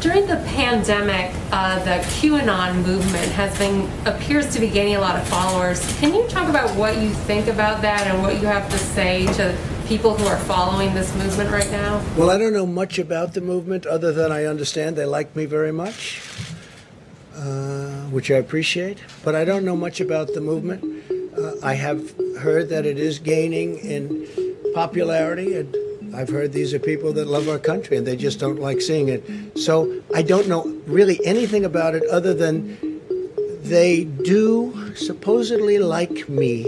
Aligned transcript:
During 0.00 0.26
the 0.26 0.36
pandemic, 0.46 1.30
uh, 1.52 1.78
the 1.84 2.02
QAnon 2.14 2.76
movement 2.86 3.30
has 3.32 3.56
been 3.58 3.86
appears 4.06 4.50
to 4.54 4.58
be 4.58 4.68
gaining 4.70 4.96
a 4.96 5.00
lot 5.00 5.14
of 5.14 5.28
followers. 5.28 5.84
Can 5.98 6.14
you 6.14 6.26
talk 6.26 6.48
about 6.48 6.74
what 6.74 6.96
you 6.96 7.10
think 7.10 7.48
about 7.48 7.82
that 7.82 8.06
and 8.06 8.22
what 8.22 8.40
you 8.40 8.46
have 8.46 8.66
to 8.70 8.78
say 8.78 9.26
to 9.34 9.54
people 9.86 10.16
who 10.16 10.26
are 10.26 10.38
following 10.38 10.94
this 10.94 11.14
movement 11.16 11.50
right 11.50 11.70
now? 11.70 12.02
Well, 12.16 12.30
I 12.30 12.38
don't 12.38 12.54
know 12.54 12.64
much 12.64 12.98
about 12.98 13.34
the 13.34 13.42
movement 13.42 13.84
other 13.84 14.10
than 14.10 14.32
I 14.32 14.46
understand 14.46 14.96
they 14.96 15.04
like 15.04 15.36
me 15.36 15.44
very 15.44 15.72
much, 15.72 16.22
uh, 17.36 18.04
which 18.08 18.30
I 18.30 18.36
appreciate. 18.36 19.00
But 19.22 19.34
I 19.34 19.44
don't 19.44 19.66
know 19.66 19.76
much 19.76 20.00
about 20.00 20.28
the 20.32 20.40
movement. 20.40 20.82
Uh, 21.36 21.56
I 21.62 21.74
have 21.74 22.14
heard 22.38 22.70
that 22.70 22.86
it 22.86 22.98
is 22.98 23.18
gaining 23.18 23.76
in 23.76 24.26
popularity, 24.72 25.56
and 25.56 25.76
I've 26.14 26.28
heard 26.28 26.52
these 26.52 26.74
are 26.74 26.78
people 26.78 27.12
that 27.12 27.26
love 27.28 27.48
our 27.48 27.58
country 27.58 27.96
and 27.96 28.06
they 28.06 28.16
just 28.16 28.40
don't 28.40 28.60
like 28.60 28.80
seeing 28.80 29.08
it. 29.08 29.22
So 29.56 29.86
I 30.14 30.22
don't 30.22 30.46
know 30.46 30.66
really 30.86 31.18
anything 31.24 31.64
about 31.64 31.94
it 31.94 32.02
other 32.10 32.34
than 32.34 32.76
they 33.62 34.04
do 34.24 34.72
supposedly 34.96 35.78
like 35.78 36.28
me. 36.28 36.64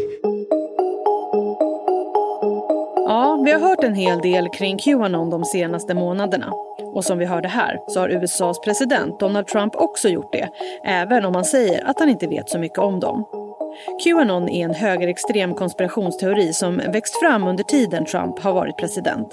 Ja, 3.06 3.42
vi 3.44 3.52
har 3.52 3.60
hört 3.60 3.84
en 3.84 3.94
hel 3.94 4.18
del 4.18 4.48
kring 4.48 4.78
Qanon 4.78 5.30
de 5.30 5.44
senaste 5.44 5.94
månaderna. 5.94 6.52
Och 6.94 7.04
som 7.04 7.18
vi 7.18 7.24
hörde 7.24 7.48
här 7.48 7.78
så 7.88 8.00
har 8.00 8.08
USAs 8.08 8.60
president 8.60 9.20
Donald 9.20 9.46
Trump 9.46 9.76
också 9.76 10.08
gjort 10.08 10.32
det, 10.32 10.48
även 10.84 11.24
om 11.24 11.34
han 11.34 11.44
säger 11.44 11.84
att 11.84 12.00
han 12.00 12.08
inte 12.08 12.26
vet 12.26 12.50
så 12.50 12.58
mycket 12.58 12.78
om 12.78 13.00
dem. 13.00 13.41
Qanon 14.04 14.48
är 14.48 14.64
en 14.64 14.74
högerextrem 14.74 15.54
konspirationsteori 15.54 16.52
som 16.52 16.76
växt 16.76 17.20
fram 17.20 17.46
under 17.46 17.64
tiden 17.64 18.04
Trump 18.04 18.38
har 18.38 18.52
varit 18.52 18.76
president. 18.76 19.28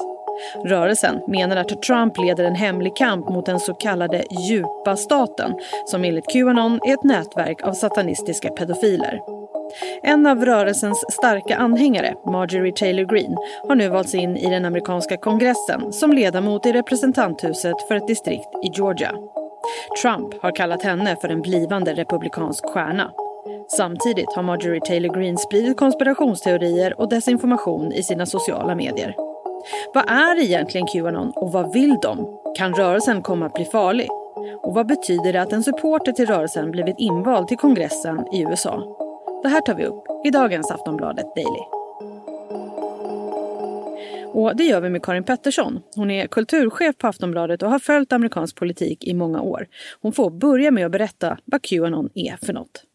Rörelsen 0.65 1.21
menar 1.27 1.55
att 1.55 1.81
Trump 1.81 2.17
leder 2.17 2.43
en 2.43 2.55
hemlig 2.55 2.95
kamp 2.95 3.29
mot 3.29 3.45
den 3.45 3.59
så 3.59 3.73
kallade 3.73 4.23
djupa 4.47 4.95
staten 4.95 5.53
som 5.85 6.03
enligt 6.03 6.31
Qanon 6.33 6.79
är 6.85 6.93
ett 6.93 7.03
nätverk 7.03 7.61
av 7.61 7.73
satanistiska 7.73 8.49
pedofiler. 8.49 9.19
En 10.03 10.27
av 10.27 10.45
rörelsens 10.45 11.05
starka 11.11 11.57
anhängare, 11.57 12.13
Marjorie 12.25 12.73
Taylor 12.73 13.05
Greene, 13.05 13.35
har 13.67 13.75
nu 13.75 13.89
valts 13.89 14.15
in 14.15 14.37
i 14.37 14.49
den 14.49 14.65
amerikanska 14.65 15.17
kongressen 15.17 15.93
som 15.93 16.13
ledamot 16.13 16.65
i 16.65 16.73
representanthuset 16.73 17.87
för 17.87 17.95
ett 17.95 18.07
distrikt 18.07 18.49
i 18.63 18.67
Georgia. 18.73 19.11
Trump 20.01 20.41
har 20.41 20.55
kallat 20.55 20.83
henne 20.83 21.15
för 21.21 21.29
en 21.29 21.41
blivande 21.41 21.93
republikansk 21.93 22.65
stjärna. 22.65 23.11
Samtidigt 23.77 24.33
har 24.35 24.43
Marjorie 24.43 24.81
Taylor 24.81 25.13
Greene 25.13 25.37
spridit 25.37 25.77
konspirationsteorier 25.77 26.99
och 26.99 27.09
desinformation 27.09 27.91
i 27.91 28.03
sina 28.03 28.25
sociala 28.25 28.75
medier. 28.75 29.15
Vad 29.93 30.09
är 30.09 30.39
egentligen 30.39 30.87
Qanon 30.87 31.31
och 31.35 31.51
vad 31.51 31.73
vill 31.73 31.95
de? 32.01 32.39
Kan 32.57 32.73
rörelsen 32.73 33.21
komma 33.21 33.45
att 33.45 33.53
bli 33.53 33.65
farlig? 33.65 34.07
Och 34.63 34.73
vad 34.73 34.87
betyder 34.87 35.33
det 35.33 35.41
att 35.41 35.53
en 35.53 35.63
supporter 35.63 36.11
till 36.11 36.25
rörelsen 36.25 36.71
blivit 36.71 36.95
invald 36.99 37.47
till 37.47 37.57
kongressen 37.57 38.33
i 38.33 38.41
USA? 38.41 38.97
Det 39.43 39.49
här 39.49 39.61
tar 39.61 39.75
vi 39.75 39.85
upp 39.85 40.03
i 40.25 40.29
dagens 40.29 40.71
Aftonbladet 40.71 41.35
Daily. 41.35 41.63
Och 44.33 44.55
det 44.55 44.63
gör 44.63 44.81
vi 44.81 44.89
med 44.89 45.03
Karin 45.03 45.23
Pettersson. 45.23 45.79
Hon 45.95 46.11
är 46.11 46.27
kulturchef 46.27 46.97
på 46.97 47.07
Aftonbladet 47.07 47.63
och 47.63 47.69
har 47.69 47.79
följt 47.79 48.13
amerikansk 48.13 48.55
politik 48.55 49.03
i 49.03 49.13
många 49.13 49.41
år. 49.41 49.67
Hon 50.01 50.13
får 50.13 50.29
börja 50.29 50.71
med 50.71 50.85
att 50.85 50.91
berätta 50.91 51.37
vad 51.45 51.61
Qanon 51.61 52.09
är 52.15 52.45
för 52.45 52.53
något. 52.53 52.85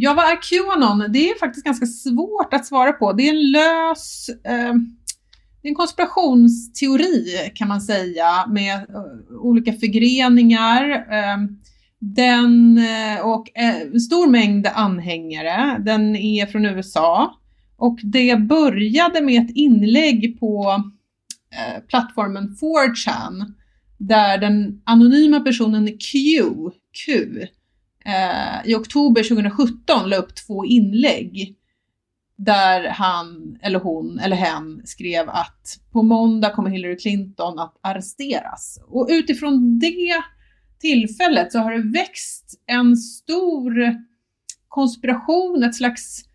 Ja, 0.00 0.14
vad 0.14 0.24
är 0.24 0.38
Qanon? 0.42 1.12
Det 1.12 1.30
är 1.30 1.38
faktiskt 1.38 1.66
ganska 1.66 1.86
svårt 1.86 2.54
att 2.54 2.66
svara 2.66 2.92
på. 2.92 3.12
Det 3.12 3.28
är 3.28 3.34
en 3.34 3.50
lös... 3.50 4.28
Eh, 4.28 4.74
det 5.62 5.68
är 5.68 5.70
en 5.70 5.74
konspirationsteori 5.74 7.50
kan 7.54 7.68
man 7.68 7.80
säga 7.80 8.46
med 8.48 8.74
eh, 8.74 9.36
olika 9.40 9.72
förgreningar. 9.72 10.90
Eh, 10.90 11.36
den, 11.98 12.78
eh, 12.78 13.26
och 13.26 13.58
eh, 13.58 13.80
en 13.80 14.00
stor 14.00 14.26
mängd 14.30 14.66
anhängare. 14.66 15.78
Den 15.84 16.16
är 16.16 16.46
från 16.46 16.66
USA. 16.66 17.38
Och 17.76 17.98
det 18.02 18.36
började 18.36 19.20
med 19.20 19.42
ett 19.42 19.56
inlägg 19.56 20.40
på 20.40 20.82
plattformen 21.88 22.56
4chan 22.60 23.52
där 23.98 24.38
den 24.38 24.82
anonyma 24.84 25.40
personen 25.40 25.86
Q, 25.86 26.18
Q 27.04 27.46
eh, 28.08 28.70
i 28.70 28.74
oktober 28.74 29.22
2017 29.22 30.08
la 30.08 30.16
upp 30.16 30.34
två 30.34 30.64
inlägg 30.64 31.54
där 32.36 32.88
han 32.88 33.58
eller 33.62 33.78
hon 33.78 34.18
eller 34.18 34.36
hen 34.36 34.82
skrev 34.84 35.28
att 35.28 35.78
på 35.92 36.02
måndag 36.02 36.50
kommer 36.50 36.70
Hillary 36.70 36.96
Clinton 36.96 37.58
att 37.58 37.78
arresteras. 37.80 38.80
Och 38.88 39.08
utifrån 39.10 39.78
det 39.78 40.22
tillfället 40.80 41.52
så 41.52 41.58
har 41.58 41.72
det 41.72 41.98
växt 41.98 42.60
en 42.66 42.96
stor 42.96 43.94
konspiration, 44.68 45.62
ett 45.62 45.74
slags 45.74 46.27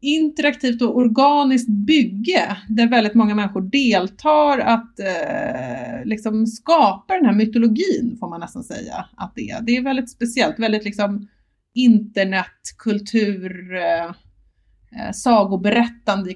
interaktivt 0.00 0.82
och 0.82 0.96
organiskt 0.96 1.68
bygge 1.68 2.56
där 2.68 2.88
väldigt 2.88 3.14
många 3.14 3.34
människor 3.34 3.60
deltar 3.60 4.58
att 4.58 5.00
eh, 5.00 6.04
liksom 6.04 6.46
skapa 6.46 7.14
den 7.14 7.26
här 7.26 7.32
mytologin 7.32 8.16
får 8.20 8.28
man 8.28 8.40
nästan 8.40 8.64
säga 8.64 9.04
att 9.16 9.32
det 9.34 9.50
är. 9.50 9.62
Det 9.62 9.76
är 9.76 9.82
väldigt 9.82 10.10
speciellt, 10.10 10.58
väldigt 10.58 10.84
liksom 10.84 11.28
internetkultur, 11.74 13.74
eh, 13.74 14.04
eh, 14.04 15.12
sagoberättande 15.12 16.30
i 16.30 16.34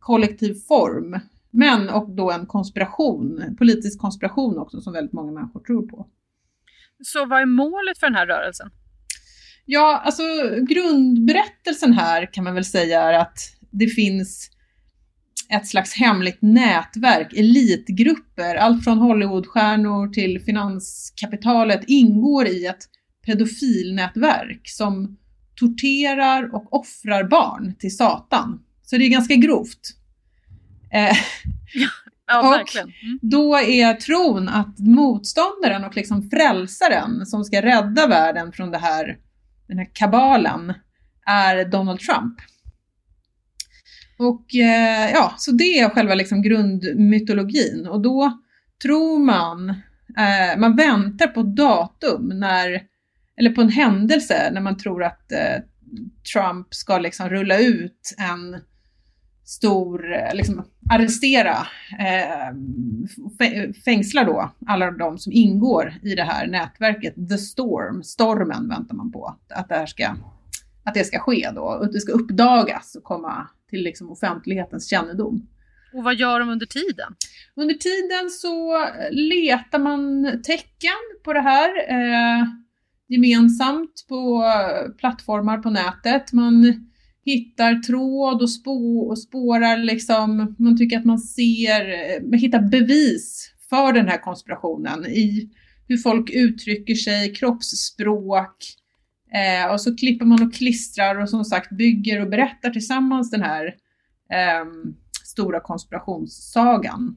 kollektiv 0.00 0.54
form. 0.54 1.20
Men 1.50 1.88
och 1.88 2.10
då 2.10 2.30
en 2.30 2.46
konspiration, 2.46 3.56
politisk 3.58 4.00
konspiration 4.00 4.58
också 4.58 4.80
som 4.80 4.92
väldigt 4.92 5.12
många 5.12 5.32
människor 5.32 5.60
tror 5.60 5.88
på. 5.88 6.06
Så 7.04 7.26
vad 7.26 7.40
är 7.40 7.46
målet 7.46 7.98
för 7.98 8.06
den 8.06 8.14
här 8.14 8.26
rörelsen? 8.26 8.70
Ja, 9.68 10.02
alltså 10.04 10.22
grundberättelsen 10.68 11.92
här 11.92 12.32
kan 12.32 12.44
man 12.44 12.54
väl 12.54 12.64
säga 12.64 13.02
är 13.02 13.12
att 13.12 13.38
det 13.70 13.86
finns 13.86 14.50
ett 15.50 15.66
slags 15.66 15.94
hemligt 15.94 16.38
nätverk, 16.42 17.32
elitgrupper, 17.32 18.54
allt 18.54 18.84
från 18.84 18.98
Hollywoodstjärnor 18.98 20.08
till 20.08 20.40
finanskapitalet 20.40 21.84
ingår 21.86 22.46
i 22.46 22.66
ett 22.66 22.84
pedofilnätverk 23.26 24.60
som 24.64 25.18
torterar 25.54 26.54
och 26.54 26.74
offrar 26.74 27.24
barn 27.24 27.74
till 27.78 27.96
Satan. 27.96 28.60
Så 28.82 28.96
det 28.96 29.04
är 29.04 29.08
ganska 29.08 29.34
grovt. 29.34 29.94
Eh, 30.92 31.16
ja, 32.26 32.38
och 32.38 32.52
verkligen. 32.52 32.92
Mm. 33.02 33.18
då 33.22 33.56
är 33.56 33.94
tron 33.94 34.48
att 34.48 34.78
motståndaren 34.78 35.84
och 35.84 35.96
liksom 35.96 36.30
frälsaren 36.30 37.26
som 37.26 37.44
ska 37.44 37.62
rädda 37.62 38.06
världen 38.06 38.52
från 38.52 38.70
det 38.70 38.78
här 38.78 39.16
den 39.68 39.78
här 39.78 39.90
kabalen, 39.92 40.74
är 41.26 41.64
Donald 41.64 42.00
Trump. 42.00 42.34
Och 44.18 44.54
eh, 44.54 45.10
ja, 45.10 45.34
så 45.36 45.52
det 45.52 45.78
är 45.78 45.88
själva 45.88 46.14
liksom 46.14 46.42
grundmytologin 46.42 47.86
och 47.86 48.02
då 48.02 48.38
tror 48.82 49.18
man, 49.18 49.70
eh, 50.18 50.58
man 50.58 50.76
väntar 50.76 51.26
på 51.26 51.42
datum 51.42 52.28
när, 52.28 52.82
eller 53.36 53.50
på 53.50 53.60
en 53.60 53.68
händelse 53.68 54.50
när 54.52 54.60
man 54.60 54.76
tror 54.76 55.04
att 55.04 55.32
eh, 55.32 55.62
Trump 56.34 56.74
ska 56.74 56.98
liksom 56.98 57.28
rulla 57.28 57.58
ut 57.58 58.14
en 58.18 58.60
stor, 59.46 60.12
eh, 60.12 60.34
liksom 60.34 60.64
arrestera, 60.90 61.56
eh, 61.98 62.54
fängsla 63.84 64.24
då 64.24 64.50
alla 64.66 64.90
de 64.90 65.18
som 65.18 65.32
ingår 65.32 65.94
i 66.02 66.14
det 66.14 66.22
här 66.22 66.46
nätverket, 66.46 67.14
The 67.28 67.38
Storm, 67.38 68.02
stormen 68.02 68.68
väntar 68.68 68.94
man 68.94 69.12
på 69.12 69.36
att 69.48 69.68
det 69.68 69.74
här 69.74 69.86
ska, 69.86 70.16
att 70.84 70.94
det 70.94 71.04
ska 71.04 71.18
ske 71.18 71.50
då, 71.54 71.68
att 71.68 71.92
det 71.92 72.00
ska 72.00 72.12
uppdagas 72.12 72.94
och 72.94 73.04
komma 73.04 73.48
till 73.70 73.82
liksom 73.82 74.10
offentlighetens 74.10 74.90
kännedom. 74.90 75.46
Och 75.92 76.04
vad 76.04 76.14
gör 76.14 76.40
de 76.40 76.48
under 76.48 76.66
tiden? 76.66 77.14
Under 77.54 77.74
tiden 77.74 78.30
så 78.30 78.86
letar 79.10 79.78
man 79.78 80.24
tecken 80.42 81.18
på 81.24 81.32
det 81.32 81.40
här 81.40 81.70
eh, 81.88 82.46
gemensamt 83.08 84.06
på 84.08 84.44
plattformar 84.98 85.58
på 85.58 85.70
nätet. 85.70 86.32
Man 86.32 86.86
hittar 87.26 87.74
tråd 87.74 88.42
och, 88.42 88.50
spå, 88.50 88.98
och 89.08 89.18
spårar 89.18 89.76
liksom, 89.76 90.54
man 90.58 90.78
tycker 90.78 90.98
att 90.98 91.04
man 91.04 91.18
ser, 91.18 92.20
man 92.30 92.38
hittar 92.38 92.62
bevis 92.62 93.52
för 93.68 93.92
den 93.92 94.08
här 94.08 94.18
konspirationen 94.18 95.06
i 95.06 95.50
hur 95.88 95.96
folk 95.96 96.30
uttrycker 96.30 96.94
sig, 96.94 97.34
kroppsspråk, 97.34 98.56
eh, 99.32 99.72
och 99.72 99.80
så 99.80 99.96
klipper 99.96 100.26
man 100.26 100.42
och 100.42 100.54
klistrar 100.54 101.22
och 101.22 101.30
som 101.30 101.44
sagt 101.44 101.70
bygger 101.70 102.20
och 102.20 102.30
berättar 102.30 102.70
tillsammans 102.70 103.30
den 103.30 103.42
här 103.42 103.66
eh, 104.32 104.64
stora 105.24 105.60
konspirationssagan. 105.60 107.16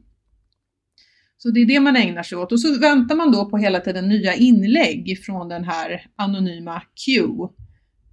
Så 1.37 1.49
det 1.49 1.59
är 1.59 1.65
det 1.65 1.79
man 1.79 1.95
ägnar 1.95 2.23
sig 2.23 2.37
åt 2.37 2.51
och 2.51 2.59
så 2.59 2.79
väntar 2.79 3.15
man 3.15 3.31
då 3.31 3.49
på 3.49 3.57
hela 3.57 3.79
tiden 3.79 4.09
nya 4.09 4.33
inlägg 4.33 5.19
från 5.25 5.49
den 5.49 5.63
här 5.63 6.05
anonyma 6.15 6.81
Q 7.05 7.27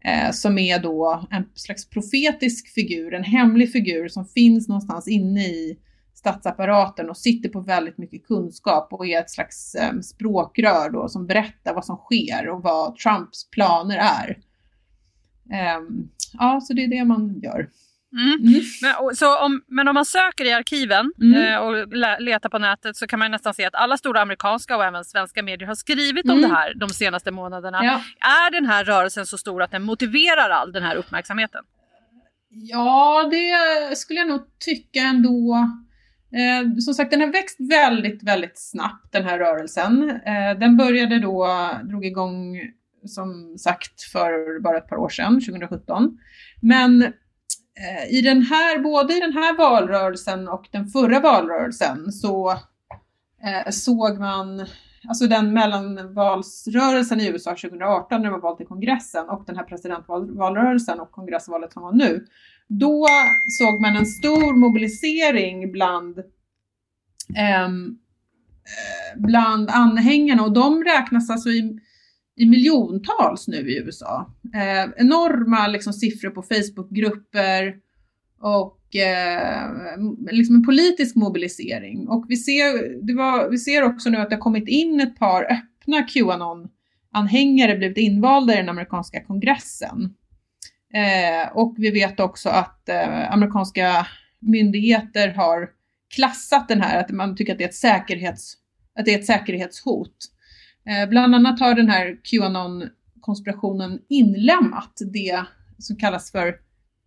eh, 0.07 0.31
som 0.31 0.59
är 0.59 0.79
då 0.79 1.27
en 1.31 1.49
slags 1.55 1.91
profetisk 1.91 2.75
figur, 2.75 3.15
en 3.15 3.25
hemlig 3.25 3.73
figur 3.73 4.09
som 4.09 4.27
finns 4.27 4.69
någonstans 4.69 5.09
inne 5.09 5.47
i 5.47 5.79
statsapparaten 6.15 7.11
och 7.11 7.17
sitter 7.17 7.49
på 7.49 7.61
väldigt 7.61 7.99
mycket 7.99 8.27
kunskap 8.27 8.93
och 8.93 9.07
är 9.07 9.21
ett 9.21 9.31
slags 9.31 9.75
eh, 9.75 10.01
språkrör 10.01 10.91
då 10.91 11.09
som 11.09 11.27
berättar 11.27 11.75
vad 11.75 11.85
som 11.85 11.97
sker 11.97 12.49
och 12.49 12.63
vad 12.63 12.97
Trumps 12.97 13.51
planer 13.51 13.97
är. 13.97 14.39
Eh, 15.53 15.83
ja, 16.33 16.61
så 16.61 16.73
det 16.73 16.85
är 16.85 16.89
det 16.89 17.05
man 17.05 17.41
gör. 17.43 17.71
Mm. 18.13 18.41
Mm. 18.41 18.63
Men, 18.83 19.17
så 19.17 19.39
om, 19.39 19.63
men 19.67 19.89
om 19.89 19.95
man 19.95 20.05
söker 20.05 20.45
i 20.45 20.53
arkiven 20.53 21.13
mm. 21.23 21.53
eh, 21.53 21.59
och 21.59 21.89
letar 22.21 22.49
på 22.49 22.59
nätet 22.59 22.97
så 22.97 23.07
kan 23.07 23.19
man 23.19 23.31
nästan 23.31 23.55
se 23.55 23.65
att 23.65 23.75
alla 23.75 23.97
stora 23.97 24.21
amerikanska 24.21 24.77
och 24.77 24.85
även 24.85 25.05
svenska 25.05 25.43
medier 25.43 25.69
har 25.69 25.75
skrivit 25.75 26.25
om 26.25 26.39
mm. 26.39 26.51
det 26.51 26.57
här 26.57 26.75
de 26.75 26.89
senaste 26.89 27.31
månaderna. 27.31 27.85
Ja. 27.85 28.01
Är 28.21 28.51
den 28.51 28.67
här 28.67 28.85
rörelsen 28.85 29.27
så 29.27 29.39
stor 29.39 29.63
att 29.63 29.71
den 29.71 29.83
motiverar 29.83 30.51
all 30.51 30.73
den 30.73 30.83
här 30.83 30.97
uppmärksamheten? 30.97 31.65
Ja, 32.49 33.29
det 33.31 33.97
skulle 33.97 34.21
jag 34.21 34.29
nog 34.29 34.41
tycka 34.59 35.01
ändå. 35.01 35.69
Eh, 36.33 36.79
som 36.79 36.95
sagt, 36.95 37.11
den 37.11 37.21
har 37.21 37.33
växt 37.33 37.57
väldigt, 37.71 38.23
väldigt 38.23 38.59
snabbt 38.59 39.13
den 39.13 39.25
här 39.25 39.39
rörelsen. 39.39 40.11
Eh, 40.11 40.59
den 40.59 40.77
började 40.77 41.19
då, 41.19 41.71
drog 41.85 42.05
igång 42.05 42.61
som 43.09 43.59
sagt 43.59 44.03
för 44.03 44.61
bara 44.63 44.79
ett 44.79 44.89
par 44.89 44.97
år 44.97 45.09
sedan, 45.09 45.41
2017. 45.41 46.19
Men 46.63 47.13
Eh, 47.81 48.19
i 48.19 48.21
den 48.21 48.43
här, 48.43 48.79
både 48.79 49.17
i 49.17 49.21
den 49.21 49.33
här 49.33 49.57
valrörelsen 49.57 50.49
och 50.49 50.69
den 50.71 50.87
förra 50.87 51.21
valrörelsen 51.21 52.13
så 52.13 52.51
eh, 53.43 53.71
såg 53.71 54.19
man, 54.19 54.67
alltså 55.09 55.27
den 55.27 55.53
mellanvalsrörelsen 55.53 57.21
i 57.21 57.29
USA 57.29 57.51
2018 57.51 58.23
när 58.23 58.31
man 58.31 58.41
val 58.41 58.57
till 58.57 58.67
kongressen 58.67 59.29
och 59.29 59.45
den 59.47 59.57
här 59.57 59.65
presidentvalrörelsen 59.65 61.01
och 61.01 61.11
kongressvalet 61.11 61.73
som 61.73 61.83
var 61.83 61.93
nu, 61.93 62.27
då 62.69 63.07
såg 63.59 63.81
man 63.81 63.97
en 63.97 64.07
stor 64.07 64.57
mobilisering 64.57 65.73
bland 65.73 66.19
ehm, 67.37 67.99
eh, 68.65 69.21
bland 69.21 69.71
anhängarna 69.71 70.43
och 70.43 70.53
de 70.53 70.85
räknas 70.85 71.31
alltså 71.31 71.49
i 71.49 71.79
i 72.37 72.47
miljontals 72.47 73.49
nu 73.49 73.71
i 73.71 73.79
USA. 73.79 74.31
Eh, 74.55 74.91
enorma 74.97 75.67
liksom, 75.67 75.93
siffror 75.93 76.31
på 76.31 76.43
Facebookgrupper 76.43 77.75
och 78.41 78.97
eh, 78.97 79.71
liksom 80.31 80.55
en 80.55 80.65
politisk 80.65 81.17
mobilisering. 81.17 82.09
Och 82.09 82.25
vi 82.29 82.37
ser, 82.37 83.03
det 83.07 83.15
var, 83.15 83.51
vi 83.51 83.59
ser 83.59 83.83
också 83.83 84.11
nu 84.11 84.19
att 84.19 84.31
det 84.31 84.37
har 84.37 84.41
kommit 84.41 84.69
in 84.69 85.01
ett 85.01 85.19
par 85.19 85.43
öppna 85.43 86.03
Qanon-anhängare 86.03 87.77
blivit 87.77 87.99
invalda 87.99 88.55
i 88.55 88.57
den 88.57 88.69
amerikanska 88.69 89.25
kongressen. 89.25 90.15
Eh, 90.95 91.57
och 91.57 91.75
vi 91.79 91.91
vet 91.91 92.21
också 92.21 92.49
att 92.49 92.89
eh, 92.89 93.33
amerikanska 93.33 94.07
myndigheter 94.41 95.29
har 95.29 95.69
klassat 96.15 96.69
den 96.69 96.81
här, 96.81 97.01
att 97.01 97.11
man 97.11 97.37
tycker 97.37 97.53
att 97.53 97.59
det 97.59 97.65
är 97.65 97.69
ett, 97.69 97.75
säkerhets, 97.75 98.55
att 98.99 99.05
det 99.05 99.15
är 99.15 99.19
ett 99.19 99.27
säkerhetshot. 99.27 100.17
Eh, 100.89 101.09
bland 101.09 101.35
annat 101.35 101.61
har 101.61 101.75
den 101.75 101.89
här 101.89 102.19
Qanon-konspirationen 102.23 103.99
inlämnat 104.09 104.99
det 105.13 105.45
som 105.79 105.97
kallas 105.97 106.33
för 106.33 106.57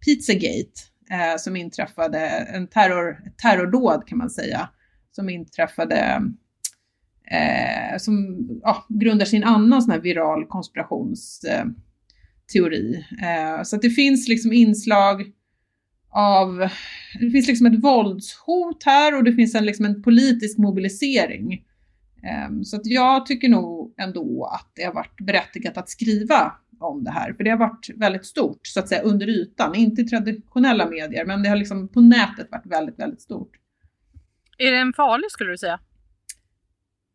Pizzagate, 0.05 0.81
eh, 1.11 1.37
som 1.37 1.55
inträffade, 1.55 2.19
en 2.27 2.67
terror, 2.67 3.17
ett 3.25 3.37
terrordåd 3.37 4.07
kan 4.07 4.17
man 4.17 4.29
säga, 4.29 4.69
som 5.11 5.29
inträffade 5.29 6.21
eh, 7.31 7.97
som 7.97 8.47
ja, 8.63 8.85
grundar 8.89 9.25
sig 9.25 9.39
i 9.39 9.41
en 9.41 9.47
annan 9.47 9.81
sån 9.81 9.91
här 9.91 9.99
viral 9.99 10.45
konspirationsteori. 10.45 13.05
Eh, 13.21 13.63
så 13.63 13.75
att 13.75 13.81
det 13.81 13.89
finns 13.89 14.27
liksom 14.27 14.53
inslag 14.53 15.31
av, 16.11 16.69
det 17.19 17.31
finns 17.31 17.47
liksom 17.47 17.65
ett 17.65 17.83
våldshot 17.83 18.83
här 18.85 19.17
och 19.17 19.23
det 19.23 19.33
finns 19.33 19.55
en, 19.55 19.65
liksom 19.65 19.85
en 19.85 20.03
politisk 20.03 20.57
mobilisering. 20.57 21.65
Ehm, 22.23 22.63
så 22.63 22.75
att 22.75 22.85
jag 22.85 23.25
tycker 23.25 23.49
nog 23.49 23.93
ändå 23.97 24.49
att 24.53 24.71
det 24.75 24.83
har 24.83 24.93
varit 24.93 25.21
berättigat 25.21 25.77
att 25.77 25.89
skriva 25.89 26.53
om 26.79 27.03
det 27.03 27.11
här, 27.11 27.33
för 27.33 27.43
det 27.43 27.49
har 27.49 27.57
varit 27.57 27.89
väldigt 27.95 28.25
stort 28.25 28.67
så 28.67 28.79
att 28.79 28.87
säga 28.89 29.01
under 29.01 29.29
ytan, 29.29 29.75
inte 29.75 30.01
i 30.01 30.05
traditionella 30.05 30.89
medier, 30.89 31.25
men 31.25 31.43
det 31.43 31.49
har 31.49 31.55
liksom 31.55 31.87
på 31.87 32.01
nätet 32.01 32.47
varit 32.51 32.65
väldigt, 32.65 32.99
väldigt 32.99 33.21
stort. 33.21 33.51
Är 34.57 34.71
den 34.71 34.93
farlig 34.93 35.31
skulle 35.31 35.51
du 35.51 35.57
säga? 35.57 35.79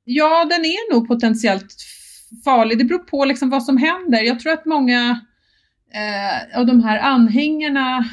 Ja, 0.04 0.44
den 0.44 0.64
är 0.64 0.94
nog 0.94 1.08
potentiellt 1.08 1.74
farlig. 2.44 2.78
Det 2.78 2.84
beror 2.84 2.98
på 2.98 3.24
liksom 3.24 3.50
vad 3.50 3.62
som 3.62 3.76
händer. 3.76 4.22
Jag 4.22 4.40
tror 4.40 4.52
att 4.52 4.66
många 4.66 5.20
eh, 5.92 6.58
av 6.58 6.66
de 6.66 6.82
här 6.82 6.98
anhängarna, 6.98 8.04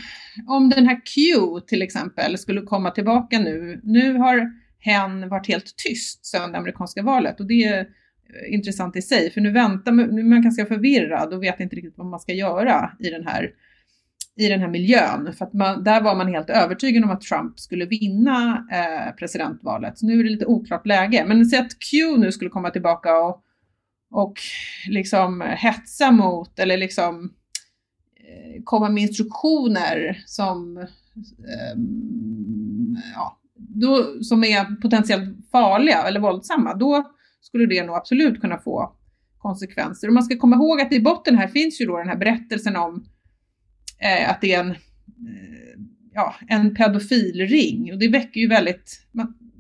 om 0.48 0.70
den 0.70 0.88
här 0.88 1.02
Q 1.06 1.60
till 1.68 1.82
exempel 1.82 2.38
skulle 2.38 2.62
komma 2.62 2.92
tillbaka 2.92 3.40
nu, 3.40 3.82
nu 3.84 4.18
har 4.18 4.61
hen 4.82 5.30
varit 5.30 5.48
helt 5.48 5.76
tyst 5.78 6.26
sedan 6.26 6.52
det 6.52 6.58
amerikanska 6.58 7.04
valet 7.04 7.40
och 7.40 7.48
det 7.48 7.64
är 7.64 7.80
eh, 7.80 8.54
intressant 8.54 8.96
i 8.96 9.02
sig 9.02 9.32
för 9.32 9.42
nu 9.42 9.52
väntar 9.52 9.92
nu 9.92 10.20
är 10.20 10.24
man 10.24 10.42
ganska 10.42 10.66
förvirrad 10.66 11.34
och 11.34 11.44
vet 11.44 11.60
inte 11.60 11.76
riktigt 11.76 11.98
vad 11.98 12.08
man 12.08 12.20
ska 12.20 12.34
göra 12.34 12.92
i 13.00 13.10
den 13.10 13.28
här 13.28 13.52
i 14.36 14.48
den 14.48 14.60
här 14.60 14.68
miljön. 14.68 15.34
För 15.34 15.46
att 15.46 15.54
man, 15.54 15.84
där 15.84 16.02
var 16.02 16.16
man 16.16 16.28
helt 16.28 16.50
övertygad 16.50 17.04
om 17.04 17.12
att 17.12 17.22
Trump 17.22 17.60
skulle 17.60 17.86
vinna 17.86 18.68
eh, 18.72 19.16
presidentvalet. 19.16 19.98
Så 19.98 20.06
nu 20.06 20.20
är 20.20 20.24
det 20.24 20.30
lite 20.30 20.46
oklart 20.46 20.86
läge. 20.86 21.26
Men 21.28 21.46
säg 21.46 21.60
att 21.60 21.80
Q 21.80 22.18
nu 22.18 22.32
skulle 22.32 22.50
komma 22.50 22.70
tillbaka 22.70 23.18
och, 23.18 23.44
och 24.12 24.34
liksom 24.90 25.42
hetsa 25.42 26.12
mot 26.12 26.60
eller 26.60 26.78
liksom 26.78 27.34
eh, 28.16 28.64
komma 28.64 28.90
med 28.90 29.04
instruktioner 29.04 30.24
som 30.26 30.78
eh, 30.78 31.78
ja, 33.16 33.41
då, 33.70 34.24
som 34.24 34.44
är 34.44 34.82
potentiellt 34.82 35.50
farliga 35.52 36.04
eller 36.04 36.20
våldsamma, 36.20 36.74
då 36.74 37.12
skulle 37.42 37.66
det 37.66 37.84
nog 37.84 37.96
absolut 37.96 38.42
kunna 38.42 38.58
få 38.58 38.96
konsekvenser. 39.38 40.08
Och 40.08 40.14
man 40.14 40.24
ska 40.24 40.38
komma 40.38 40.56
ihåg 40.56 40.82
att 40.82 40.94
i 40.94 41.02
botten 41.02 41.38
här 41.38 41.48
finns 41.48 41.82
ju 41.82 41.86
då 41.86 41.98
den 41.98 42.10
här 42.10 42.18
berättelsen 42.18 42.76
om 42.76 43.06
eh, 44.00 44.30
att 44.30 44.42
det 44.42 44.54
är 44.54 44.60
en, 44.60 44.72
eh, 44.72 44.76
ja, 46.14 46.36
en 46.48 46.76
pedofilring 46.76 47.94
och 47.94 48.00
det 48.00 48.08
väcker 48.08 48.40
ju 48.40 48.48
väldigt 48.48 49.08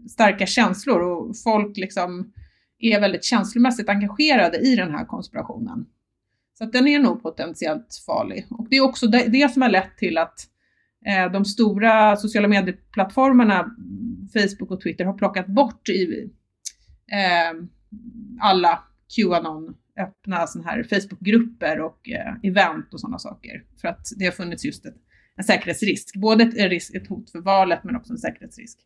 starka 0.09 0.45
känslor 0.45 1.01
och 1.01 1.35
folk 1.43 1.77
liksom 1.77 2.33
är 2.79 2.99
väldigt 2.99 3.23
känslomässigt 3.23 3.89
engagerade 3.89 4.57
i 4.57 4.75
den 4.75 4.91
här 4.91 5.05
konspirationen. 5.05 5.85
Så 6.57 6.63
att 6.63 6.73
den 6.73 6.87
är 6.87 6.99
nog 6.99 7.23
potentiellt 7.23 8.03
farlig. 8.05 8.45
Och 8.49 8.67
det 8.69 8.75
är 8.75 8.81
också 8.81 9.07
det, 9.07 9.27
det 9.27 9.53
som 9.53 9.61
har 9.61 9.69
lett 9.69 9.97
till 9.97 10.17
att 10.17 10.47
Eh, 11.05 11.31
de 11.31 11.45
stora 11.45 12.15
sociala 12.17 12.47
medieplattformarna, 12.47 13.75
Facebook 14.33 14.71
och 14.71 14.81
Twitter, 14.81 15.05
har 15.05 15.13
plockat 15.13 15.47
bort 15.47 15.89
i 15.89 16.29
eh, 17.11 17.63
alla 18.39 18.83
Qanon 19.15 19.75
öppna 19.99 20.47
sådana 20.47 20.69
här 20.69 20.83
Facebookgrupper 20.83 21.79
och 21.79 22.09
eh, 22.09 22.33
event 22.43 22.93
och 22.93 22.99
sådana 22.99 23.19
saker. 23.19 23.63
För 23.81 23.87
att 23.87 24.07
det 24.17 24.25
har 24.25 24.31
funnits 24.31 24.65
just 24.65 24.85
ett, 24.85 24.95
en 25.35 25.43
säkerhetsrisk. 25.43 26.15
Både 26.15 26.43
ett, 26.43 26.95
ett 26.95 27.07
hot 27.07 27.31
för 27.31 27.39
valet 27.39 27.83
men 27.83 27.95
också 27.95 28.13
en 28.13 28.17
säkerhetsrisk. 28.17 28.79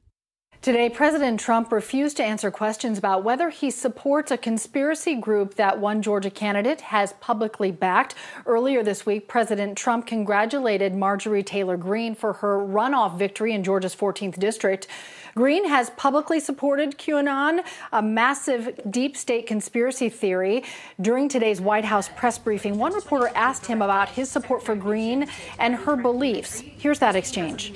Today, 0.66 0.90
President 0.90 1.40
Trump 1.40 1.72
refused 1.72 2.18
to 2.18 2.24
answer 2.24 2.50
questions 2.50 2.98
about 2.98 3.24
whether 3.24 3.52
he 3.52 3.70
supports 3.70 4.32
a 4.32 4.38
conspiracy 4.38 5.14
group 5.14 5.54
that 5.58 5.80
one 5.80 6.02
Georgia 6.02 6.32
candidate 6.32 6.82
has 6.82 7.14
publicly 7.20 7.70
backed. 7.70 8.16
Earlier 8.48 8.82
this 8.82 9.06
week, 9.06 9.28
President 9.28 9.78
Trump 9.78 10.08
congratulated 10.08 10.96
Marjorie 10.96 11.44
Taylor 11.44 11.78
Greene 11.78 12.16
for 12.16 12.34
her 12.34 12.58
runoff 12.58 13.16
victory 13.16 13.54
in 13.54 13.64
Georgia's 13.64 13.96
14th 13.96 14.40
district. 14.40 14.88
Greene 15.36 15.70
has 15.70 15.92
publicly 15.92 16.40
supported 16.40 16.98
QAnon, 16.98 17.60
a 17.92 18.02
massive 18.02 18.80
deep 18.90 19.16
state 19.16 19.46
conspiracy 19.46 20.10
theory. 20.10 20.64
During 21.00 21.30
today's 21.30 21.62
White 21.62 21.86
House 21.86 22.10
press 22.10 22.40
briefing, 22.40 22.80
one 22.80 22.96
reporter 22.96 23.30
asked 23.36 23.68
him 23.68 23.84
about 23.84 24.10
his 24.10 24.32
support 24.32 24.64
for 24.64 24.74
Greene 24.74 25.28
and 25.60 25.76
her 25.76 25.96
beliefs. 25.96 26.62
Here's 26.62 26.98
that 26.98 27.16
exchange 27.16 27.72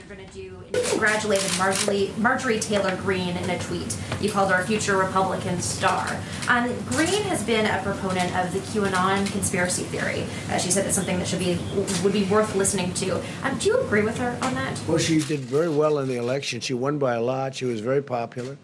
congratulated 0.73 1.49
Marjorie, 1.57 2.11
Marjorie 2.17 2.59
Taylor 2.59 2.95
Greene 2.97 3.37
in 3.37 3.49
a 3.49 3.59
tweet. 3.59 3.97
You 4.21 4.31
called 4.31 4.51
her 4.51 4.61
a 4.61 4.65
future 4.65 4.97
Republican 4.97 5.61
star. 5.61 6.19
Um, 6.47 6.73
Greene 6.85 7.23
has 7.23 7.43
been 7.43 7.65
a 7.65 7.81
proponent 7.81 8.35
of 8.35 8.53
the 8.53 8.59
QAnon 8.59 9.31
conspiracy 9.31 9.83
theory. 9.83 10.25
Uh, 10.49 10.57
she 10.57 10.71
said 10.71 10.85
it's 10.85 10.95
something 10.95 11.17
that 11.19 11.27
should 11.27 11.39
be 11.39 11.57
would 12.03 12.13
be 12.13 12.25
worth 12.25 12.55
listening 12.55 12.93
to. 12.95 13.21
Um, 13.43 13.57
do 13.59 13.69
you 13.69 13.79
agree 13.79 14.03
with 14.03 14.17
her 14.17 14.37
on 14.41 14.53
that? 14.55 14.81
Well, 14.87 14.97
she 14.97 15.19
did 15.19 15.41
very 15.41 15.69
well 15.69 15.99
in 15.99 16.07
the 16.07 16.17
election. 16.17 16.59
She 16.59 16.73
won 16.73 16.97
by 16.97 17.15
a 17.15 17.21
lot. 17.21 17.55
She 17.55 17.65
was 17.65 17.79
very 17.79 18.03
popular. 18.03 18.57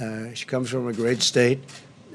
Uh, 0.00 0.32
she 0.34 0.46
comes 0.46 0.70
from 0.70 0.88
a 0.88 0.92
great 0.92 1.22
state. 1.22 1.60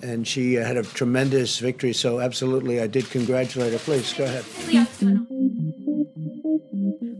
And 0.01 0.27
she 0.27 0.53
had 0.55 0.75
a 0.75 0.83
tremendous 0.83 1.57
victory, 1.57 1.93
so 1.93 2.19
absolutely, 2.19 2.81
I 2.81 2.85
did 2.85 3.09
congratulate 3.09 3.71
her. 3.71 3.79
Please 3.79 4.13
go 4.13 4.25
ahead. 4.25 4.43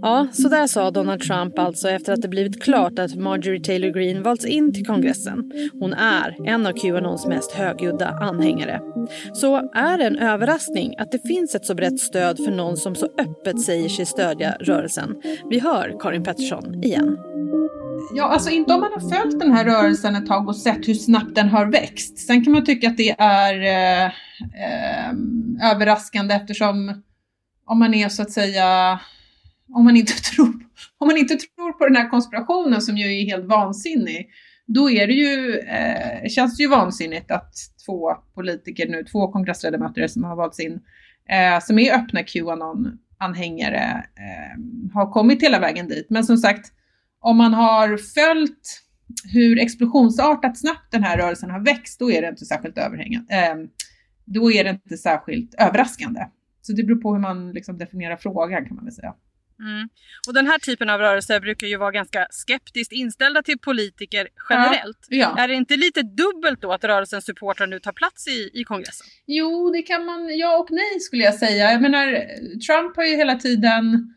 Ja, 0.05 0.27
så 0.31 0.49
där 0.49 0.67
sa 0.67 0.91
Donald 0.91 1.21
Trump 1.21 1.59
alltså 1.59 1.89
efter 1.89 2.13
att 2.13 2.21
det 2.21 2.27
blivit 2.27 2.63
klart 2.63 2.99
att 2.99 3.15
Marjorie 3.15 3.63
Taylor 3.63 3.89
Greene 3.89 4.21
valts 4.21 4.45
in 4.45 4.73
till 4.73 4.85
kongressen. 4.85 5.51
Hon 5.79 5.93
är 5.93 6.47
en 6.47 6.65
av 6.65 6.71
Qanons 6.71 7.27
mest 7.27 7.51
högljudda 7.51 8.09
anhängare. 8.09 8.81
Så 9.33 9.55
är 9.73 9.97
det 9.97 10.03
en 10.03 10.19
överraskning 10.19 10.95
att 10.97 11.11
det 11.11 11.27
finns 11.27 11.55
ett 11.55 11.65
så 11.65 11.75
brett 11.75 11.99
stöd 11.99 12.37
för 12.37 12.51
någon 12.51 12.77
som 12.77 12.95
så 12.95 13.05
öppet 13.05 13.61
säger 13.61 13.89
sig 13.89 14.05
stödja 14.05 14.57
rörelsen? 14.59 15.15
Vi 15.49 15.59
hör 15.59 15.97
Karin 15.99 16.23
Pettersson 16.23 16.83
igen. 16.83 17.17
Ja, 18.15 18.23
alltså 18.23 18.49
inte 18.49 18.73
om 18.73 18.79
man 18.79 18.91
har 18.93 19.21
följt 19.21 19.39
den 19.39 19.51
här 19.51 19.65
rörelsen 19.65 20.15
ett 20.15 20.27
tag 20.27 20.47
och 20.47 20.55
sett 20.55 20.87
hur 20.87 20.93
snabbt 20.93 21.35
den 21.35 21.49
har 21.49 21.65
växt. 21.65 22.17
Sen 22.17 22.43
kan 22.43 22.53
man 22.53 22.65
tycka 22.65 22.87
att 22.87 22.97
det 22.97 23.15
är 23.17 23.61
eh, 23.61 24.05
eh, 24.05 25.71
överraskande 25.71 26.33
eftersom 26.33 27.01
om 27.65 27.79
man 27.79 27.93
är 27.93 28.09
så 28.09 28.21
att 28.21 28.31
säga, 28.31 28.99
om 29.73 29.83
man 29.83 29.97
inte 29.97 30.13
tror, 30.35 30.53
om 30.97 31.07
man 31.07 31.17
inte 31.17 31.35
tror 31.35 31.71
på 31.71 31.85
den 31.85 31.95
här 31.95 32.09
konspirationen 32.09 32.81
som 32.81 32.97
ju 32.97 33.21
är 33.21 33.25
helt 33.25 33.45
vansinnig, 33.45 34.29
då 34.67 34.89
är 34.89 35.07
det 35.07 35.13
ju, 35.13 35.59
eh, 35.59 36.29
känns 36.29 36.57
det 36.57 36.63
ju 36.63 36.69
vansinnigt 36.69 37.31
att 37.31 37.53
två 37.85 38.13
politiker 38.35 38.87
nu, 38.87 39.03
två 39.03 39.31
kongressledamöter 39.31 40.07
som 40.07 40.23
har 40.23 40.35
valts 40.35 40.59
in, 40.59 40.79
eh, 41.29 41.59
som 41.61 41.79
är 41.79 41.93
öppna 41.95 42.23
Qanon-anhängare, 42.23 44.03
eh, 44.15 44.93
har 44.93 45.11
kommit 45.11 45.43
hela 45.43 45.59
vägen 45.59 45.87
dit. 45.87 46.07
Men 46.09 46.23
som 46.23 46.37
sagt, 46.37 46.71
om 47.19 47.37
man 47.37 47.53
har 47.53 47.97
följt 47.97 48.81
hur 49.33 49.59
explosionsartat 49.59 50.57
snabbt 50.57 50.91
den 50.91 51.03
här 51.03 51.17
rörelsen 51.17 51.51
har 51.51 51.59
växt, 51.59 51.99
då 51.99 52.11
är 52.11 52.21
det 52.21 52.27
inte 52.27 52.45
särskilt 52.45 52.77
överhängande. 52.77 53.35
Eh, 53.35 53.55
då 54.25 54.51
är 54.51 54.63
det 54.63 54.69
inte 54.69 54.97
särskilt 54.97 55.53
överraskande. 55.53 56.21
Så 56.61 56.73
det 56.73 56.83
beror 56.83 57.01
på 57.01 57.13
hur 57.13 57.21
man 57.21 57.51
liksom 57.51 57.77
definierar 57.77 58.15
frågan 58.15 58.65
kan 58.65 58.75
man 58.75 58.85
väl 58.85 58.93
säga. 58.93 59.13
Mm. 59.59 59.89
Och 60.27 60.33
den 60.33 60.47
här 60.47 60.59
typen 60.59 60.89
av 60.89 60.99
rörelser 60.99 61.39
brukar 61.39 61.67
ju 61.67 61.77
vara 61.77 61.91
ganska 61.91 62.27
skeptiskt 62.29 62.91
inställda 62.91 63.43
till 63.43 63.59
politiker 63.59 64.27
generellt. 64.49 65.07
Ja, 65.09 65.17
ja. 65.17 65.43
Är 65.43 65.47
det 65.47 65.53
inte 65.53 65.77
lite 65.77 66.01
dubbelt 66.01 66.61
då 66.61 66.73
att 66.73 66.83
rörelsens 66.83 67.25
supportrar 67.25 67.67
nu 67.67 67.79
tar 67.79 67.91
plats 67.91 68.27
i, 68.27 68.49
i 68.53 68.63
kongressen? 68.63 69.07
Jo, 69.25 69.69
det 69.69 69.81
kan 69.81 70.05
man, 70.05 70.37
ja 70.37 70.57
och 70.57 70.71
nej 70.71 70.99
skulle 70.99 71.23
jag 71.23 71.33
säga. 71.33 71.71
Jag 71.71 71.81
menar, 71.81 72.05
Trump 72.67 72.95
har 72.95 73.03
ju 73.03 73.15
hela 73.15 73.35
tiden 73.35 74.15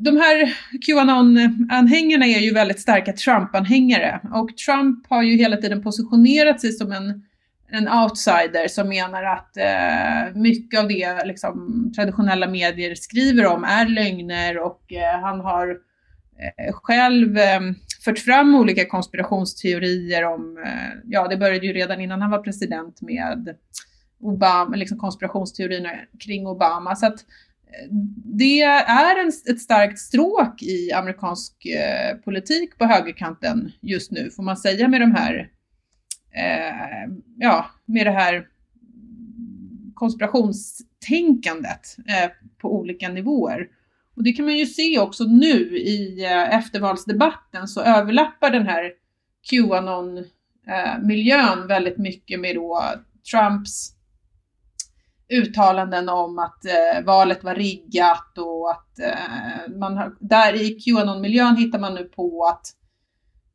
de 0.00 0.16
här 0.16 0.56
Qanon-anhängarna 0.86 2.26
är 2.26 2.40
ju 2.40 2.54
väldigt 2.54 2.80
starka 2.80 3.12
Trump-anhängare 3.12 4.20
och 4.34 4.56
Trump 4.56 5.06
har 5.08 5.22
ju 5.22 5.36
hela 5.36 5.56
tiden 5.56 5.82
positionerat 5.82 6.60
sig 6.60 6.72
som 6.72 6.92
en 6.92 7.22
en 7.72 7.88
outsider 7.88 8.68
som 8.68 8.88
menar 8.88 9.24
att 9.24 9.56
eh, 9.56 10.34
mycket 10.34 10.80
av 10.80 10.88
det 10.88 11.24
liksom, 11.24 11.92
traditionella 11.96 12.48
medier 12.48 12.94
skriver 12.94 13.46
om 13.46 13.64
är 13.64 13.88
lögner 13.88 14.58
och 14.58 14.92
eh, 14.92 15.20
han 15.20 15.40
har 15.40 15.68
eh, 16.58 16.72
själv 16.72 17.38
eh, 17.38 17.60
fört 18.04 18.18
fram 18.18 18.54
olika 18.54 18.86
konspirationsteorier 18.86 20.24
om, 20.24 20.62
eh, 20.64 20.98
ja 21.04 21.28
det 21.28 21.36
började 21.36 21.66
ju 21.66 21.72
redan 21.72 22.00
innan 22.00 22.22
han 22.22 22.30
var 22.30 22.42
president 22.42 23.02
med 23.02 23.54
Obama, 24.20 24.76
liksom 24.76 24.98
konspirationsteorierna 24.98 25.90
kring 26.24 26.46
Obama. 26.46 26.96
Så 26.96 27.06
att 27.06 27.20
eh, 27.20 27.88
det 28.24 28.60
är 28.62 29.20
en, 29.20 29.28
ett 29.28 29.60
starkt 29.60 29.98
stråk 29.98 30.62
i 30.62 30.92
amerikansk 30.92 31.66
eh, 31.66 32.16
politik 32.16 32.78
på 32.78 32.84
högerkanten 32.84 33.72
just 33.80 34.10
nu, 34.10 34.30
får 34.30 34.42
man 34.42 34.56
säga 34.56 34.88
med 34.88 35.00
de 35.00 35.14
här 35.14 35.50
eh, 36.32 37.12
ja, 37.36 37.70
med 37.84 38.06
det 38.06 38.10
här 38.10 38.46
konspirationstänkandet 39.94 41.96
eh, 42.08 42.30
på 42.58 42.74
olika 42.74 43.08
nivåer. 43.08 43.68
Och 44.16 44.24
det 44.24 44.32
kan 44.32 44.44
man 44.44 44.56
ju 44.56 44.66
se 44.66 44.98
också 44.98 45.24
nu 45.24 45.78
i 45.78 46.24
eh, 46.24 46.54
eftervalsdebatten 46.54 47.68
så 47.68 47.80
överlappar 47.80 48.50
den 48.50 48.66
här 48.66 48.92
Qanon-miljön 49.50 51.60
eh, 51.60 51.66
väldigt 51.66 51.98
mycket 51.98 52.40
med 52.40 52.54
då 52.54 52.82
Trumps 53.30 53.94
uttalanden 55.30 56.08
om 56.08 56.38
att 56.38 56.64
eh, 56.64 57.04
valet 57.04 57.44
var 57.44 57.54
riggat 57.54 58.38
och 58.38 58.70
att 58.70 58.98
eh, 58.98 59.72
man 59.76 59.96
har, 59.96 60.16
där 60.20 60.54
i 60.54 60.80
Qanon-miljön 60.80 61.56
hittar 61.56 61.78
man 61.78 61.94
nu 61.94 62.04
på 62.04 62.44
att 62.44 62.66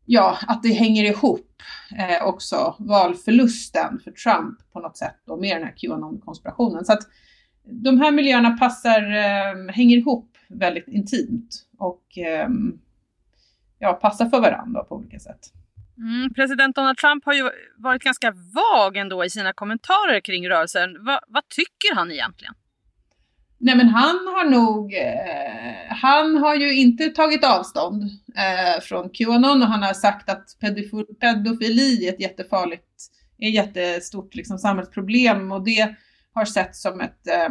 ja, 0.05 0.37
att 0.47 0.63
det 0.63 0.73
hänger 0.73 1.03
ihop 1.03 1.61
eh, 1.97 2.27
också 2.27 2.75
valförlusten 2.79 3.99
för 4.03 4.11
Trump 4.11 4.59
på 4.73 4.79
något 4.79 4.97
sätt 4.97 5.15
då, 5.25 5.37
med 5.37 5.55
den 5.55 5.63
här 5.63 5.73
Qanon-konspirationen. 5.77 6.85
Så 6.85 6.93
att 6.93 7.03
de 7.63 8.01
här 8.01 8.11
miljöerna 8.11 8.57
passar, 8.57 9.01
eh, 9.01 9.73
hänger 9.73 9.97
ihop 9.97 10.37
väldigt 10.47 10.87
intimt 10.87 11.65
och 11.77 12.17
eh, 12.17 12.49
ja, 13.79 13.93
passar 13.93 14.25
för 14.25 14.39
varandra 14.39 14.83
på 14.83 14.95
olika 14.95 15.19
sätt. 15.19 15.39
Mm, 15.97 16.33
president 16.33 16.75
Donald 16.75 16.97
Trump 16.97 17.25
har 17.25 17.33
ju 17.33 17.49
varit 17.77 18.03
ganska 18.03 18.31
vag 18.31 18.97
ändå 18.97 19.25
i 19.25 19.29
sina 19.29 19.53
kommentarer 19.53 20.19
kring 20.19 20.49
rörelsen. 20.49 21.05
Va, 21.05 21.19
vad 21.27 21.49
tycker 21.49 21.95
han 21.95 22.11
egentligen? 22.11 22.53
Nej 23.65 23.77
men 23.77 23.87
han 23.87 24.15
har 24.15 24.49
nog, 24.49 24.93
eh, 24.93 25.95
han 25.95 26.37
har 26.37 26.55
ju 26.55 26.75
inte 26.75 27.09
tagit 27.09 27.43
avstånd 27.43 28.03
eh, 28.35 28.81
från 28.81 29.09
Qanon 29.09 29.61
och 29.61 29.67
han 29.67 29.83
har 29.83 29.93
sagt 29.93 30.29
att 30.29 30.45
pedofili 31.19 32.07
är 32.07 32.13
ett 32.13 32.19
jättefarligt, 32.19 32.87
är 33.37 33.47
ett 33.47 33.53
jättestort 33.53 34.35
liksom, 34.35 34.57
samhällsproblem 34.57 35.51
och 35.51 35.63
det 35.63 35.95
har 36.33 36.45
sett 36.45 36.75
som 36.75 37.01
ett, 37.01 37.27
eh, 37.27 37.49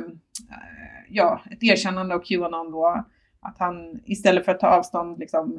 ja, 1.08 1.42
ett 1.50 1.62
erkännande 1.62 2.14
av 2.14 2.22
Qanon 2.24 2.72
då. 2.72 3.04
Att 3.40 3.56
han 3.58 4.00
istället 4.04 4.44
för 4.44 4.52
att 4.52 4.60
ta 4.60 4.68
avstånd 4.68 5.18
liksom, 5.18 5.58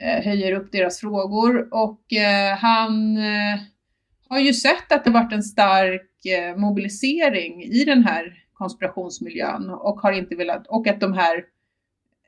eh, 0.00 0.24
höjer 0.24 0.52
upp 0.52 0.72
deras 0.72 1.00
frågor 1.00 1.68
och 1.74 2.12
eh, 2.12 2.56
han 2.56 3.16
eh, 3.16 3.60
har 4.28 4.38
ju 4.38 4.54
sett 4.54 4.92
att 4.92 5.04
det 5.04 5.10
varit 5.10 5.32
en 5.32 5.42
stark 5.42 6.26
eh, 6.26 6.56
mobilisering 6.56 7.62
i 7.62 7.84
den 7.84 8.04
här 8.04 8.45
konspirationsmiljön 8.58 9.70
och 9.70 10.00
har 10.00 10.12
inte 10.12 10.36
velat, 10.36 10.66
och 10.66 10.86
att 10.86 11.00
de 11.00 11.12
här, 11.12 11.44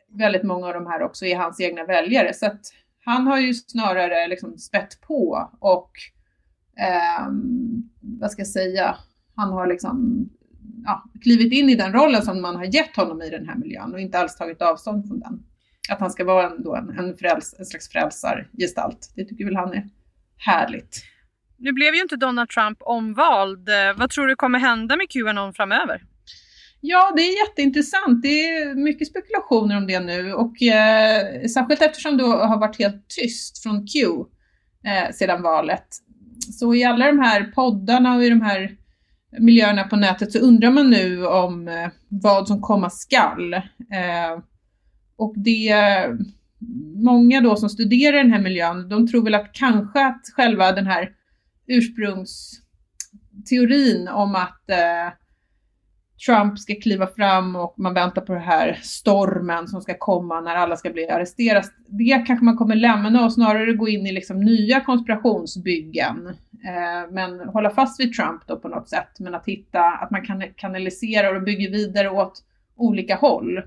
väldigt 0.08 0.42
många 0.42 0.66
av 0.66 0.74
de 0.74 0.86
här 0.86 1.02
också 1.02 1.26
är 1.26 1.36
hans 1.36 1.60
egna 1.60 1.84
väljare. 1.84 2.34
Så 2.34 2.46
att 2.46 2.60
han 3.04 3.26
har 3.26 3.38
ju 3.38 3.54
snarare 3.54 4.28
liksom 4.28 4.58
spett 4.58 5.00
på 5.00 5.50
och 5.60 5.90
eh, 6.78 7.26
vad 8.00 8.30
ska 8.30 8.40
jag 8.40 8.48
säga, 8.48 8.96
han 9.34 9.52
har 9.52 9.66
liksom 9.66 10.28
ja, 10.84 11.04
klivit 11.22 11.52
in 11.52 11.68
i 11.68 11.74
den 11.74 11.92
rollen 11.92 12.22
som 12.22 12.42
man 12.42 12.56
har 12.56 12.64
gett 12.64 12.96
honom 12.96 13.22
i 13.22 13.30
den 13.30 13.48
här 13.48 13.56
miljön 13.56 13.92
och 13.92 14.00
inte 14.00 14.18
alls 14.18 14.36
tagit 14.36 14.62
avstånd 14.62 15.08
från 15.08 15.20
den. 15.20 15.42
Att 15.90 16.00
han 16.00 16.10
ska 16.10 16.24
vara 16.24 16.50
en, 16.50 16.62
då 16.62 16.76
en, 16.76 16.98
en, 16.98 17.16
fräls, 17.16 17.54
en 17.58 17.66
slags 17.66 17.88
frälsargestalt, 17.88 19.12
det 19.16 19.24
tycker 19.24 19.44
väl 19.44 19.56
han 19.56 19.72
är 19.72 19.88
härligt. 20.36 21.04
Nu 21.56 21.72
blev 21.72 21.94
ju 21.94 22.02
inte 22.02 22.16
Donald 22.16 22.48
Trump 22.48 22.78
omvald. 22.80 23.68
Vad 23.96 24.10
tror 24.10 24.26
du 24.26 24.36
kommer 24.36 24.58
hända 24.58 24.96
med 24.96 25.10
Qanon 25.10 25.54
framöver? 25.54 26.02
Ja, 26.80 27.12
det 27.16 27.22
är 27.22 27.48
jätteintressant. 27.48 28.22
Det 28.22 28.48
är 28.48 28.74
mycket 28.74 29.08
spekulationer 29.08 29.76
om 29.76 29.86
det 29.86 30.00
nu 30.00 30.32
och 30.32 30.62
eh, 30.62 31.46
särskilt 31.46 31.82
eftersom 31.82 32.16
det 32.16 32.24
har 32.24 32.60
varit 32.60 32.78
helt 32.78 33.08
tyst 33.08 33.62
från 33.62 33.86
Q 33.86 33.98
eh, 34.84 35.12
sedan 35.12 35.42
valet. 35.42 35.86
Så 36.58 36.74
i 36.74 36.84
alla 36.84 37.06
de 37.06 37.18
här 37.18 37.44
poddarna 37.44 38.16
och 38.16 38.24
i 38.24 38.28
de 38.28 38.40
här 38.40 38.76
miljöerna 39.38 39.84
på 39.84 39.96
nätet 39.96 40.32
så 40.32 40.38
undrar 40.38 40.70
man 40.70 40.90
nu 40.90 41.26
om 41.26 41.68
eh, 41.68 41.88
vad 42.08 42.48
som 42.48 42.62
komma 42.62 42.90
skall. 42.90 43.54
Eh, 43.54 43.60
och 45.16 45.34
det, 45.36 45.74
många 46.96 47.40
då 47.40 47.56
som 47.56 47.68
studerar 47.68 48.16
den 48.16 48.32
här 48.32 48.40
miljön, 48.40 48.88
de 48.88 49.08
tror 49.08 49.24
väl 49.24 49.34
att 49.34 49.52
kanske 49.52 50.06
att 50.06 50.22
själva 50.36 50.72
den 50.72 50.86
här 50.86 51.10
ursprungsteorin 51.66 54.08
om 54.08 54.34
att 54.34 54.70
eh, 54.70 55.08
Trump 56.26 56.58
ska 56.58 56.74
kliva 56.74 57.06
fram 57.06 57.56
och 57.56 57.74
man 57.76 57.94
väntar 57.94 58.22
på 58.22 58.32
den 58.32 58.42
här 58.42 58.78
stormen 58.82 59.68
som 59.68 59.80
ska 59.80 59.94
komma 59.98 60.40
när 60.40 60.54
alla 60.54 60.76
ska 60.76 60.90
bli 60.90 61.08
arresterade. 61.08 61.66
Det 61.86 62.24
kanske 62.26 62.44
man 62.44 62.56
kommer 62.56 62.74
lämna 62.74 63.24
och 63.24 63.32
snarare 63.32 63.72
gå 63.72 63.88
in 63.88 64.06
i 64.06 64.12
liksom 64.12 64.40
nya 64.40 64.80
konspirationsbyggen. 64.80 66.26
Eh, 66.64 67.12
men 67.12 67.40
hålla 67.40 67.70
fast 67.70 68.00
vid 68.00 68.14
Trump 68.14 68.42
då 68.46 68.56
på 68.56 68.68
något 68.68 68.88
sätt. 68.88 69.20
Men 69.20 69.34
att 69.34 69.48
hitta, 69.48 69.82
att 69.82 70.10
man 70.10 70.26
kan 70.26 70.42
kanalisera 70.56 71.36
och 71.36 71.42
bygga 71.42 71.70
vidare 71.70 72.10
åt 72.10 72.42
olika 72.76 73.16
håll. 73.16 73.62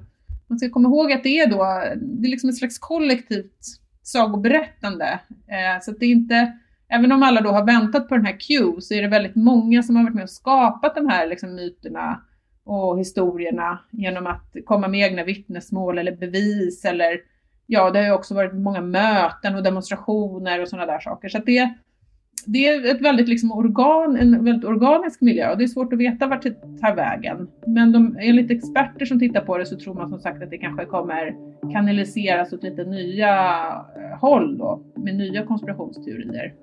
Man 0.48 0.60
ska 0.60 0.70
komma 0.70 0.90
ihåg 0.90 1.12
att 1.12 1.24
det 1.24 1.40
är 1.40 1.50
då, 1.50 1.64
det 1.96 2.28
är 2.28 2.32
liksom 2.32 2.50
ett 2.50 2.58
slags 2.58 2.80
kollektivt 2.80 3.66
sagoberättande. 4.04 5.20
Eh, 5.30 5.82
så 5.82 5.92
att 5.92 6.00
det 6.00 6.06
är 6.06 6.12
inte, 6.12 6.52
även 6.90 7.12
om 7.12 7.24
alla 7.24 7.42
då 7.42 7.50
har 7.50 7.66
väntat 7.66 8.10
på 8.10 8.16
den 8.16 8.26
här 8.26 8.40
Q 8.40 8.82
så 8.82 8.94
är 8.94 9.02
det 9.02 9.08
väldigt 9.08 9.36
många 9.36 9.84
som 9.84 9.96
har 9.96 10.04
varit 10.04 10.16
med 10.16 10.24
och 10.24 10.30
skapat 10.30 10.96
de 10.96 11.08
här 11.08 11.28
liksom 11.28 11.56
myterna 11.56 12.22
och 12.66 13.00
historierna 13.00 13.80
genom 13.92 14.28
att 14.28 14.56
komma 14.66 14.88
med 14.88 15.00
egna 15.00 15.24
vittnesmål 15.24 15.98
eller 15.98 16.16
bevis 16.16 16.86
eller 16.86 17.22
ja, 17.68 17.92
det 17.92 18.00
har 18.00 18.06
ju 18.06 18.14
också 18.14 18.36
varit 18.36 18.54
många 18.54 18.82
möten 18.82 19.56
och 19.56 19.64
demonstrationer 19.64 20.62
och 20.62 20.68
sådana 20.68 20.92
där 20.92 21.00
saker. 21.00 21.30
Så 21.30 21.38
att 21.38 21.46
det, 21.46 21.74
det 22.46 22.68
är 22.68 22.96
ett 22.96 23.02
väldigt 23.02 23.30
liksom 23.30 23.52
organ, 23.52 24.18
en 24.18 24.46
väldigt 24.46 24.66
organisk 24.66 25.22
miljö 25.22 25.52
och 25.52 25.58
det 25.58 25.64
är 25.64 25.68
svårt 25.68 25.94
att 25.94 26.00
veta 26.00 26.28
vart 26.28 26.42
det 26.42 26.80
tar 26.82 26.96
vägen. 26.96 27.48
Men 27.68 27.92
de, 27.92 28.18
enligt 28.22 28.52
experter 28.52 29.06
som 29.06 29.20
tittar 29.20 29.42
på 29.42 29.58
det 29.58 29.66
så 29.66 29.78
tror 29.78 29.94
man 29.94 30.10
som 30.10 30.20
sagt 30.20 30.44
att 30.44 30.50
det 30.50 30.58
kanske 30.58 30.86
kommer 30.86 31.36
kanaliseras 31.74 32.54
åt 32.54 32.64
lite 32.64 32.84
nya 32.84 33.30
eh, 33.96 34.20
håll 34.20 34.58
då, 34.58 34.82
med 34.96 35.16
nya 35.16 35.46
konspirationsteorier. 35.46 36.54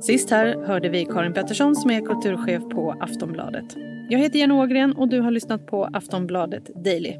Sist 0.00 0.30
här 0.30 0.66
hörde 0.66 0.88
vi 0.88 1.04
Karin 1.04 1.32
Pettersson 1.32 1.74
som 1.74 1.90
är 1.90 2.00
kulturchef 2.00 2.62
på 2.62 2.94
Aftonbladet. 3.00 3.93
Jag 4.08 4.18
heter 4.18 4.38
Jenny 4.38 4.54
Ågren 4.54 4.92
och 4.92 5.08
du 5.08 5.20
har 5.20 5.30
lyssnat 5.30 5.66
på 5.66 5.84
Aftonbladet 5.92 6.84
Daily. 6.84 7.12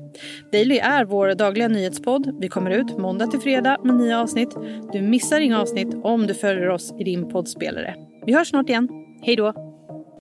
Daily 0.53 0.79
är 0.79 1.05
vår 1.05 1.35
dagliga 1.35 1.69
nyhetspodd. 1.69 2.37
Vi 2.41 2.49
kommer 2.49 2.71
ut 2.71 2.99
måndag 2.99 3.27
till 3.27 3.41
fredag 3.41 3.77
med 3.85 3.95
nya 3.95 4.21
avsnitt. 4.21 4.57
Du 4.93 5.03
missar 5.03 5.41
inga 5.41 5.61
avsnitt 5.61 5.95
om 6.03 6.27
du 6.27 6.35
följer 6.35 6.69
oss 6.69 6.95
i 6.99 7.05
din 7.05 7.29
poddspelare. 7.29 7.95
Vi 8.27 8.35
hörs 8.35 8.49
snart 8.49 8.69
igen. 8.69 8.89
Hej 9.23 9.37
då! 9.37 9.64